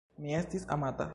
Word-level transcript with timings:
Mi 0.23 0.37
estis 0.39 0.67
amata. 0.77 1.09